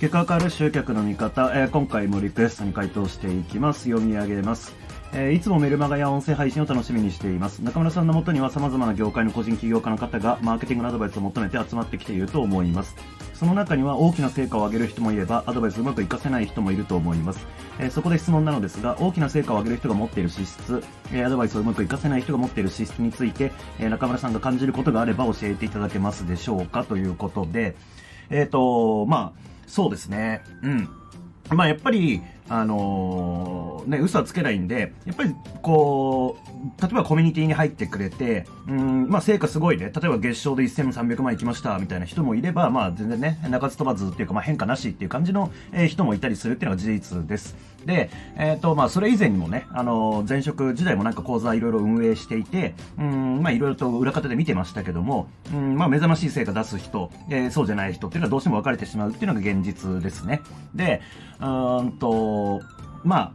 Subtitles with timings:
[0.00, 3.84] 結果変わる集客の見方、えー、今回もリクエストに回答していきます。
[3.90, 4.74] 読み上げます。
[5.12, 7.58] えー、いつもメルマガや音声配信を楽しみにしています。
[7.58, 12.96] 中村さんのもとには様々な業界の個人起業家の方がマーケティングのアドバイスを求めて集まってきていると思います。
[13.34, 17.46] その中には大きな成果を上げる人もいれば、アドバイスをうまく活かせない人もいると思います。
[17.78, 20.82] えー、そこで質問なのですが、大きな成果を上げる人が持っている資質、
[21.12, 26.84] えー、アドバイスをうまく活かせない人が持っている資質について、え中村さんが感じることがあれば教えていただけますでしょうか？
[26.84, 27.76] ということで、
[28.30, 30.42] えっ、と、まあ、そうですね。
[30.62, 30.88] うん。
[31.50, 47.56] まあやっぱり、あのー、ね、嘘はつけないんで、やっぱり、こう、例えばコミュニティに入ってくれて、うん、まあ成果すごいね、例えば月賞で1300万いきましたみたいな人もいれば、まあ全然ね、中津飛ばずっていうか、まあ変化なしっていう感じの、え、人もいたりするっていうのが事実です。
[47.86, 60.40] で、えっ、ー、と、まあそれ以前にもね、あの、前職時代もなんか講座いろいろ運営していて、うん、まあいろいろと裏方で見てましたけども、うん、まあ目覚ましい成果出す人、えー、そうじゃない人っていうのはどうしても分かれてしまうっていうのが現実ですね。
[60.74, 61.00] で、
[61.40, 62.39] うんと、
[63.04, 63.32] まあ、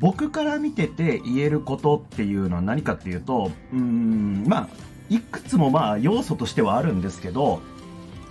[0.00, 4.68] 僕から見てて言えることっていうのは何かっていうと、うん、まあ、
[5.10, 7.60] いくつもまあ要素としてはあるんですけど、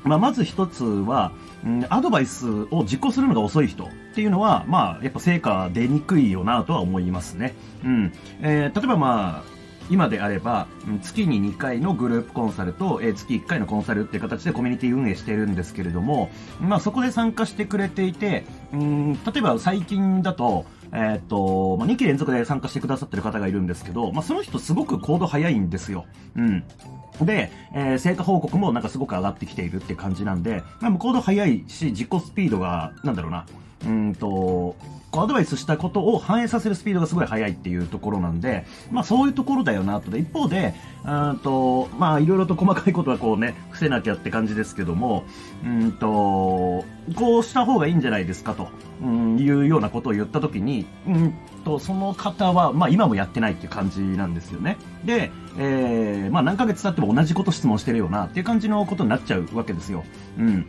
[0.04, 1.32] まあ、まず一つは、
[1.64, 7.54] うん、アドバイスを実行するのが遅い人っていうのは、まあ、やっぱ成果出にくいよなとは思いますね。
[7.84, 8.14] うん。
[8.42, 9.59] えー、例えばまあ、
[9.90, 10.68] 今であれば、
[11.02, 26.06] 月に2回のグループコンサルと、え月1回のコンサルっていう形でコミュニティ運営してるんですけれども、まあそこで参加してくれていて、うん、例えば最近だと、えっ、と、まあ、2期連続で参加してくださってる方がいるんですけど、まあ、その人すごく行動早いんですよ。
[26.36, 26.64] うん。
[27.22, 33.46] で、えー、成果報告もなんかすごく上がってきているって感じなんで、まあ、行動早いし、実行スピードが、なんだろうな、
[33.86, 34.76] うんと、
[35.12, 40.12] こうアドバイスしたことを反映させるスピードがすごい速いっていうところなんで、まあそういうところだよなと。
[40.12, 45.24] で、一方で、うんと、まあいろいろと細かいことはこうね、伏せなきゃって感じですけども、
[45.66, 46.86] うんと、
[47.16, 48.68] こうした方がいいんじゃないですかと、
[49.02, 51.34] うん、いうようなことを言ったときに、うん
[51.66, 54.78] と、その方は、まあ今もやってないっていう感じなんですよね。
[55.06, 60.04] で、えー、まあ何ヶ月経っても同じこと質問してるよなっていう感じのことになっちゃうわけですよ。
[60.38, 60.66] うん。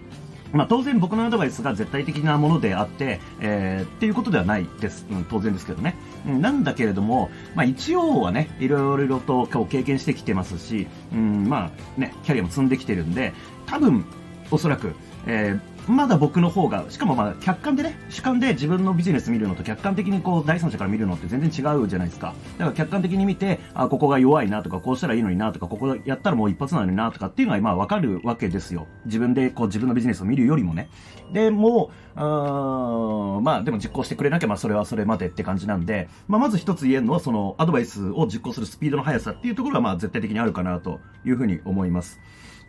[0.52, 5.06] まあ、当然僕のアドバイスが絶対的なものであって、えー、っていうことではないです。
[5.10, 5.96] うん、当然ですけどね。
[6.26, 13.32] なんだけれども、まあ、一応はね、いろいろと今日経験してきてますし、うん、まあね、キャリアも積んできてるんで、
[13.66, 14.04] 多分、
[14.50, 14.94] おそらく、
[15.26, 22.34] えー、まだ僕の方が、しかもまあ客観でね、主観で自分のビジネス見るのと客観的にこう第三者から見るのって全然違うじゃないですか。
[22.58, 28.86] だから客観的に見て、あ、ここが弱いなとか、こうしたらいいのになとか、ここやったらもう一発なのになとかっていうのがまあわかるわけですよ。
[29.06, 30.88] 自分でこう自分のビジネスを見るよりもね。
[31.32, 42.20] で、もう、ーまあでも実行してくれなきゃまあそれはそれまでって感じなんで、まあまず一つ言えるのはそのアドバイスを実行するスピードの速さっていうところがまあ絶対的にあるかなというふうに思います。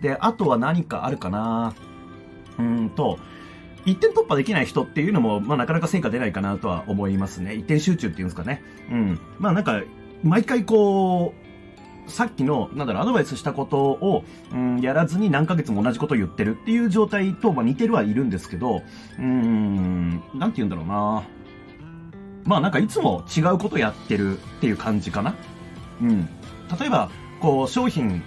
[0.02, 1.74] で、あとは何かあるかな
[2.60, 3.20] うんと、
[3.86, 7.56] 一点突破できない人っていうのも、まあ、なかなか成果出ないかなとは思いますね。
[7.56, 8.62] 一点集中っていうんですかね。
[8.92, 9.20] うん。
[9.40, 9.82] まあなんか、
[10.24, 11.34] 毎回こ
[12.08, 14.24] う、さっきの、なんだろう、アドバイスしたことを、
[14.54, 18.84] うん、やらずに何ヶ月も同じことを言ってるっていう状態と、まあ似てるはいるんですけど、
[19.18, 21.24] うん、なんて言うんだろうな。
[22.44, 25.36] まあなんかいつも違うことやってるっていう感じかな。
[26.02, 26.30] うん。
[26.80, 27.10] 例えば、
[27.40, 28.22] こう、商品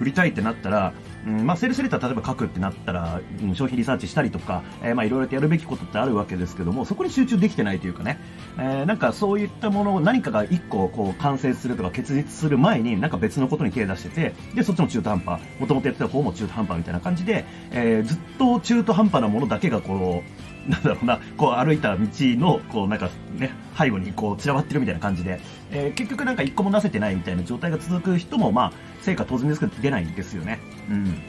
[0.00, 0.92] 売りたいってなったら、
[1.26, 8.18] うんまあ、セールスレター例えば書くってなったら、うん、消費リサーチしたりとか、えー、まあいろいろとやるべきことってあるわけですけども、そこに集中できてないというかね、
[8.58, 25.40] えー、なんかそういったものを何かが一個こう完成するとか結実する前になんか別のことに手を出してて、で、そっちも中途半端、もともとやってた方も中途半端みたいな感じで、えー、ずっと中途半端なものだけがこう、なんだろうな、こう歩いた道の、こうなんかね、背後にこう散らばってるみたいな感じで、
[25.70, 28.72] えー、結局なんか一個もなせてないみたいな状態が続く人も、まあ、
[29.02, 30.60] 成果当然ですけど出ないんですよね。
[30.90, 31.22] うん。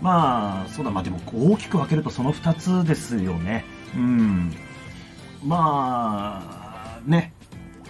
[0.00, 3.64] まあ、そうだ、まあでも大きく分けるとその2つですよね。
[3.94, 4.52] うん。
[5.44, 7.29] まあ、ね、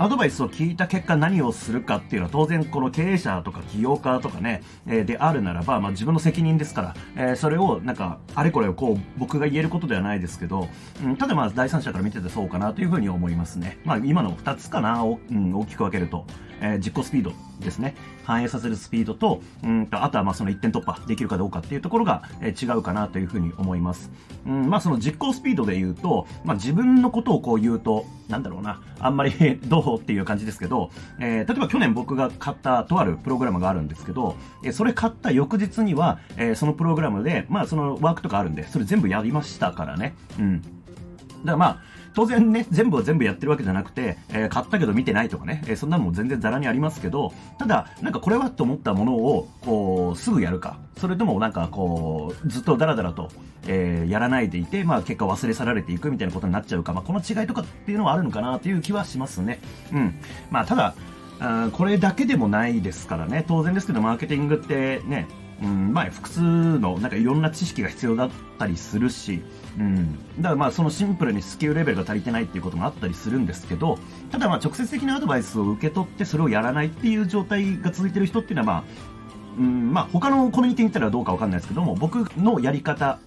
[0.01, 10.69] アドバイスを聞いた結果何をするかっていうのは当然この経営者とか起業家とかね、えー、であるならば、まあ自分の責任ですから、えー、それをなんか、あれこれをこう僕が言えることではないですけど、
[11.05, 13.79] うん、ただまあ第三者から見ててそうかなというふうに思いますね。
[13.85, 16.25] まあ今の2つかな、うん、大きく分けると。
[16.63, 17.95] えー、実行スピードですね。
[18.25, 24.11] 反映させるスピードと、うんと、あとはまあその一点突破できるかどうかっていうところが、え、違うかなというふうに思います。
[24.47, 29.33] うん、まあその実行スピードで言うと、まあ自分のことをこう言うと、なんだろうな、あんまり
[29.67, 40.15] どうっていう感じですけど、えー、例えば去年僕が買ったとあるプログラムがあるんですけど、え、それ買った翌日には、えー、そのプログラムで、まあそのワークとかあるんで、それ全部やりましたからね。
[40.39, 40.63] うん。
[41.41, 41.83] だからまあ、
[42.15, 53.31] 当然ね、全部は全部やってるわけじゃなくて、えー、買ったけど見てないとかね、えー、そんなのも全然ザラにありますけど、ただ、なんかこれはと思ったものを、こう、すぐやるか、それともなんかこう、ずっとダラダラと、
[53.67, 59.61] えー、やらないでいて、まあ結果忘れ去られていくみたいなことになっちゃうか、まあこの違いとかっていうのはあるのかなという気はしますね。
[59.93, 60.15] うん。
[60.51, 60.95] まあただ、
[61.39, 65.27] あこれだけでもないですからね、当然ですけど、マーケティングってね、
[65.63, 69.43] うん、まあ、複数の、なんかいろんな知識が必要だったりするし、
[69.79, 70.19] うん。
[70.39, 73.99] だからまあ、そのシンプルにスキルレベルが足りてないっていうこともあったりするんですけど、
[74.31, 78.85] ただまあ、直接的なアドバイスを受け取って、それをやらないっていう状態が続いてる人っていうのはまあ、
[79.59, 83.19] うん、まあ、他のコミュニティに行ったらどうかわかんないですけども、僕のやり方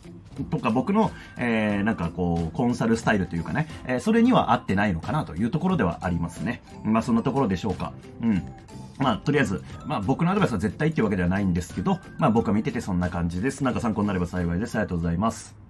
[0.50, 6.62] とか僕の、えー、なんかこう、コンサルスタイルというかね、えー、それには合ってないのかなというところではありますね。
[6.84, 7.94] まあそんなところでしょうか。
[8.22, 8.44] うん。
[9.00, 13.64] まあ、とりあえず、まあ僕のアドバイスは絶対っていうわけではないんですけど、まあ僕は見ててそんな感じです。
[13.64, 14.76] なんか参考になれば幸いです。
[14.76, 15.63] ありがとうございます。